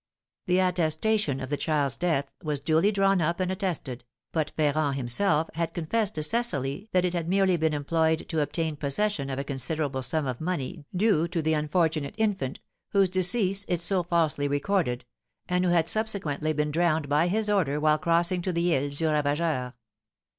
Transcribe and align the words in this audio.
The 0.47 0.57
attestation 0.57 1.39
of 1.39 1.51
the 1.51 1.57
child's 1.57 1.95
death 1.95 2.31
was 2.41 2.59
duly 2.59 2.91
drawn 2.91 3.21
up 3.21 3.39
and 3.39 3.51
attested, 3.51 4.03
but 4.31 4.49
Ferrand 4.57 4.95
himself 4.95 5.47
had 5.53 5.75
confessed 5.75 6.15
to 6.15 6.23
Cecily 6.23 6.89
that 6.91 7.05
it 7.05 7.13
had 7.13 7.29
merely 7.29 7.55
been 7.55 7.75
employed 7.75 8.27
to 8.29 8.41
obtain 8.41 8.75
possession 8.77 9.29
of 9.29 9.37
a 9.37 9.43
considerable 9.43 10.01
sum 10.01 10.25
of 10.25 10.41
money 10.41 10.85
due 10.95 11.27
to 11.27 11.43
the 11.43 11.53
unfortunate 11.53 12.15
infant, 12.17 12.59
whose 12.93 13.09
decease 13.11 13.63
it 13.67 13.79
so 13.79 14.01
falsely 14.01 14.47
recorded, 14.47 15.05
and 15.47 15.65
who 15.65 15.69
had 15.71 15.87
subsequently 15.87 16.51
been 16.51 16.71
drowned 16.71 17.07
by 17.07 17.27
his 17.27 17.47
order 17.47 17.79
while 17.79 17.99
crossing 17.99 18.41
to 18.41 18.51
the 18.51 18.75
Isle 18.75 18.89
du 18.89 19.05
Ravageur. 19.05 19.75